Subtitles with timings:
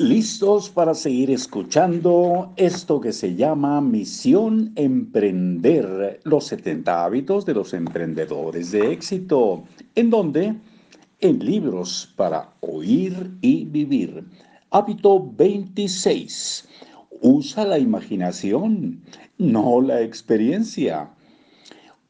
[0.00, 7.74] listos para seguir escuchando esto que se llama Misión Emprender, los 70 hábitos de los
[7.74, 10.54] emprendedores de éxito, en donde
[11.20, 14.24] en libros para oír y vivir.
[14.70, 16.66] Hábito 26.
[17.20, 19.02] Usa la imaginación,
[19.36, 21.10] no la experiencia.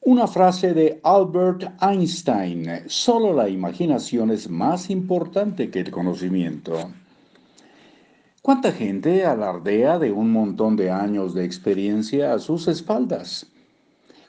[0.03, 6.93] Una frase de Albert Einstein, solo la imaginación es más importante que el conocimiento.
[8.51, 13.47] ¿Cuánta gente alardea de un montón de años de experiencia a sus espaldas?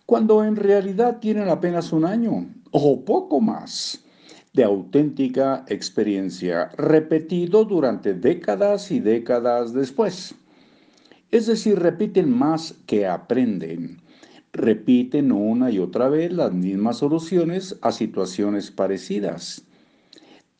[0.05, 4.05] Cuando en realidad tienen apenas un año o poco más
[4.53, 10.35] de auténtica experiencia, repetido durante décadas y décadas después.
[11.31, 14.03] Es decir, repiten más que aprenden.
[14.53, 19.65] Repiten una y otra vez las mismas soluciones a situaciones parecidas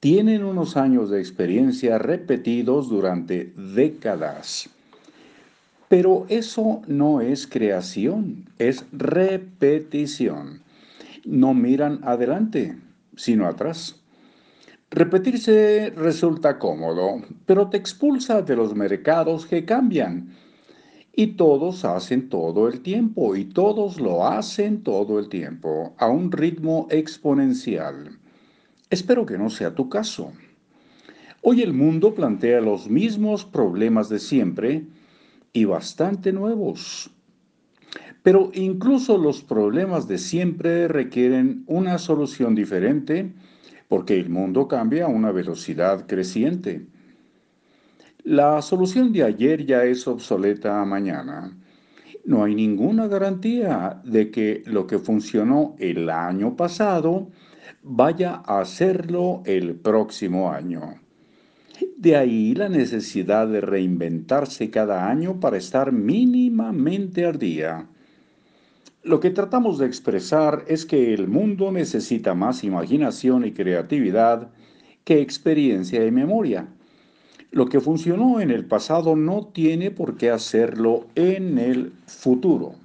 [0.01, 4.67] tienen unos años de experiencia repetidos durante décadas.
[5.89, 10.63] Pero eso no es creación, es repetición.
[11.23, 12.75] No miran adelante,
[13.15, 14.01] sino atrás.
[14.89, 20.35] Repetirse resulta cómodo, pero te expulsa de los mercados que cambian.
[21.13, 26.31] Y todos hacen todo el tiempo, y todos lo hacen todo el tiempo, a un
[26.31, 28.17] ritmo exponencial.
[28.91, 30.33] Espero que no sea tu caso.
[31.41, 34.83] Hoy el mundo plantea los mismos problemas de siempre
[35.53, 37.09] y bastante nuevos.
[38.21, 43.31] Pero incluso los problemas de siempre requieren una solución diferente
[43.87, 46.85] porque el mundo cambia a una velocidad creciente.
[48.25, 51.57] La solución de ayer ya es obsoleta mañana.
[52.25, 57.29] No hay ninguna garantía de que lo que funcionó el año pasado
[57.83, 60.95] vaya a hacerlo el próximo año.
[61.97, 67.87] De ahí la necesidad de reinventarse cada año para estar mínimamente al día.
[69.03, 74.49] Lo que tratamos de expresar es que el mundo necesita más imaginación y creatividad
[75.03, 76.67] que experiencia y memoria.
[77.51, 82.75] Lo que funcionó en el pasado no tiene por qué hacerlo en el futuro.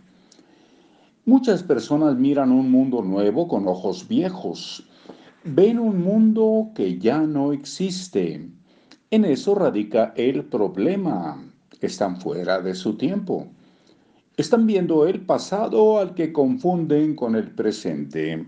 [1.28, 4.86] Muchas personas miran un mundo nuevo con ojos viejos.
[5.42, 8.48] Ven un mundo que ya no existe.
[9.10, 11.44] En eso radica el problema.
[11.80, 13.48] Están fuera de su tiempo.
[14.36, 18.46] Están viendo el pasado al que confunden con el presente.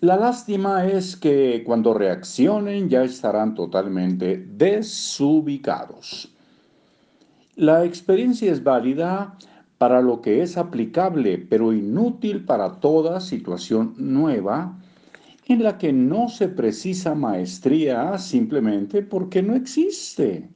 [0.00, 6.34] La lástima es que cuando reaccionen ya estarán totalmente desubicados.
[7.56, 9.36] La experiencia es válida
[9.80, 14.76] para lo que es aplicable, pero inútil para toda situación nueva
[15.46, 20.50] en la que no se precisa maestría simplemente porque no existe.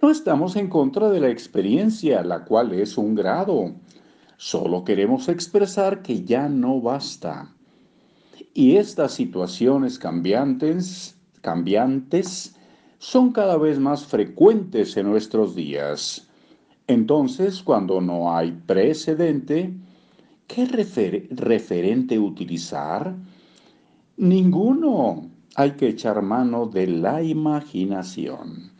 [0.00, 3.74] No estamos en contra de la experiencia, la cual es un grado.
[4.38, 7.54] Solo queremos expresar que ya no basta.
[8.54, 12.56] Y estas situaciones cambiantes, cambiantes
[12.96, 16.25] son cada vez más frecuentes en nuestros días.
[16.88, 19.74] Entonces, cuando no hay precedente,
[20.46, 23.14] ¿qué referente utilizar?
[24.16, 25.28] Ninguno.
[25.56, 28.70] Hay que echar mano de la imaginación.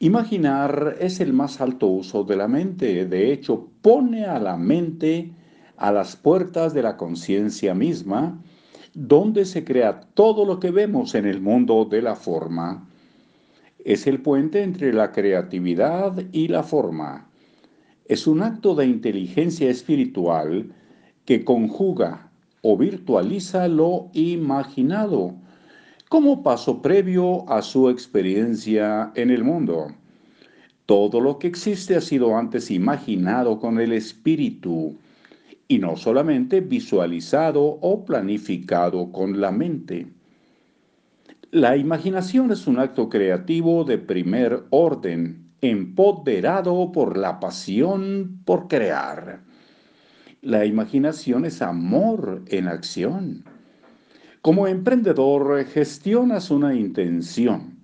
[0.00, 3.06] Imaginar es el más alto uso de la mente.
[3.06, 5.30] De hecho, pone a la mente
[5.76, 8.42] a las puertas de la conciencia misma,
[8.92, 12.88] donde se crea todo lo que vemos en el mundo de la forma
[13.84, 17.28] es el puente entre la creatividad y la forma.
[18.06, 20.72] Es un acto de inteligencia espiritual
[21.24, 22.30] que conjuga
[22.62, 25.34] o virtualiza lo imaginado
[26.08, 29.88] como paso previo a su experiencia en el mundo.
[30.86, 34.96] Todo lo que existe ha sido antes imaginado con el espíritu
[35.66, 40.06] y no solamente visualizado o planificado con la mente.
[41.54, 49.40] La imaginación es un acto creativo de primer orden, empoderado por la pasión por crear.
[50.42, 53.44] La imaginación es amor en acción.
[54.42, 57.78] Como emprendedor gestionas una intención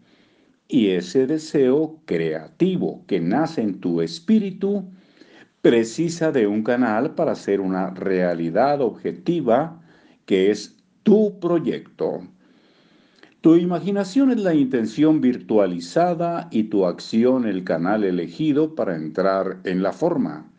[0.67, 4.91] y ese deseo creativo que nace en tu espíritu
[5.63, 9.81] precisa de un canal para ser una realidad objetiva
[10.27, 12.23] que es tu proyecto.
[13.41, 19.83] Tu imaginación es la intención virtualizada y tu acción el canal elegido para entrar en
[19.83, 20.53] la forma.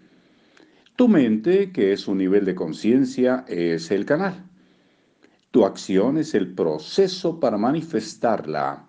[0.95, 4.45] Tu mente, que es un nivel de conciencia, es el canal.
[5.51, 8.87] Tu acción es el proceso para manifestarla.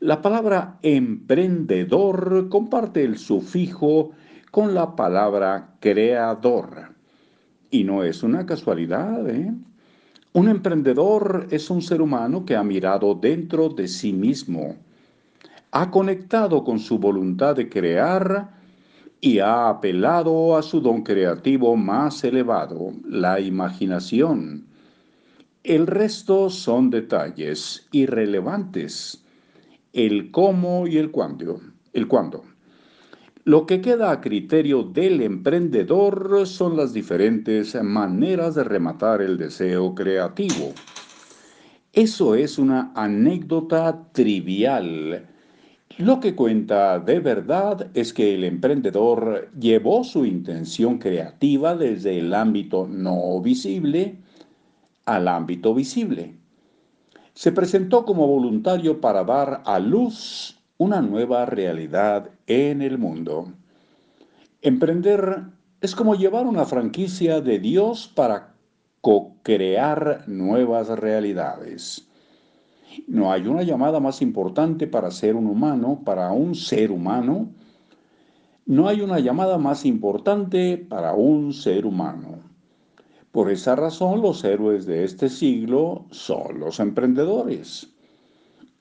[0.00, 4.10] La palabra emprendedor comparte el sufijo
[4.50, 6.94] con la palabra creador.
[7.70, 9.50] Y no es una casualidad, ¿eh?
[10.36, 14.74] Un emprendedor es un ser humano que ha mirado dentro de sí mismo,
[15.70, 18.50] ha conectado con su voluntad de crear
[19.20, 24.66] y ha apelado a su don creativo más elevado, la imaginación.
[25.62, 29.24] El resto son detalles irrelevantes,
[29.92, 31.60] el cómo y el cuándo.
[31.92, 32.42] El cuándo.
[33.44, 39.94] Lo que queda a criterio del emprendedor son las diferentes maneras de rematar el deseo
[39.94, 40.72] creativo.
[41.92, 45.28] Eso es una anécdota trivial
[45.98, 52.34] lo que cuenta de verdad es que el emprendedor llevó su intención creativa desde el
[52.34, 54.16] ámbito no visible
[55.04, 56.34] al ámbito visible.
[57.32, 63.52] Se presentó como voluntario para dar a luz una nueva realidad en el mundo.
[64.60, 65.44] Emprender
[65.80, 68.54] es como llevar una franquicia de Dios para
[69.00, 72.08] co-crear nuevas realidades.
[73.06, 77.50] No hay una llamada más importante para ser un humano, para un ser humano.
[78.66, 82.38] No hay una llamada más importante para un ser humano.
[83.30, 87.93] Por esa razón los héroes de este siglo son los emprendedores.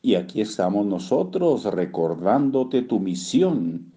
[0.06, 3.94] Y aquí estamos nosotros recordándote tu misión.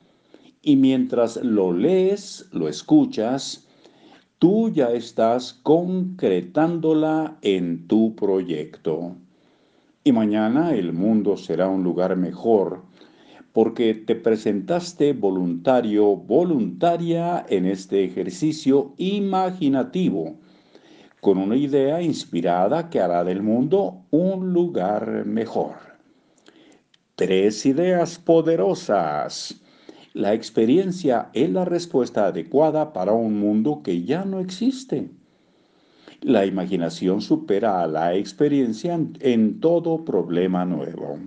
[0.62, 3.66] Y mientras lo lees, lo escuchas,
[4.38, 9.16] tú ya estás concretándola en tu proyecto.
[10.04, 12.84] Y mañana el mundo será un lugar mejor
[13.52, 20.36] porque te presentaste voluntario, voluntaria en este ejercicio imaginativo,
[21.20, 25.95] con una idea inspirada que hará del mundo un lugar mejor.
[27.16, 29.58] Tres ideas poderosas.
[30.12, 35.08] La experiencia es la respuesta adecuada para un mundo que ya no existe.
[36.20, 41.18] La imaginación supera a la experiencia en todo problema nuevo.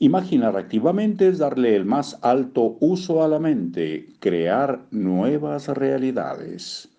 [0.00, 6.90] Imaginar activamente es darle el más alto uso a la mente, crear nuevas realidades.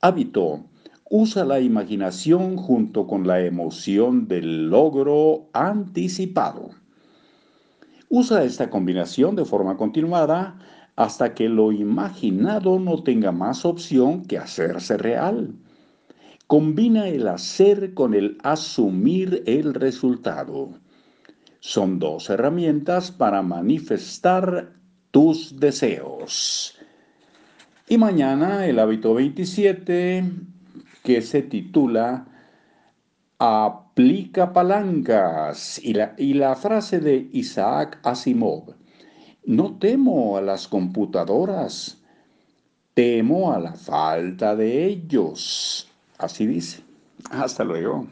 [0.00, 0.71] Hábito.
[1.14, 6.70] Usa la imaginación junto con la emoción del logro anticipado.
[8.08, 10.58] Usa esta combinación de forma continuada
[10.96, 15.54] hasta que lo imaginado no tenga más opción que hacerse real.
[16.46, 20.70] Combina el hacer con el asumir el resultado.
[21.60, 24.72] Son dos herramientas para manifestar
[25.10, 26.74] tus deseos.
[27.86, 30.51] Y mañana el hábito 27
[31.02, 32.26] que se titula
[33.38, 38.74] Aplica palancas y la, y la frase de Isaac Asimov.
[39.44, 42.00] No temo a las computadoras,
[42.94, 45.90] temo a la falta de ellos.
[46.18, 46.84] Así dice.
[47.30, 48.06] Hasta luego.